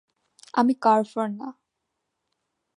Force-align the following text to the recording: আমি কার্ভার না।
আমি 0.53 0.73
কার্ভার 0.81 1.27
না। 1.33 1.47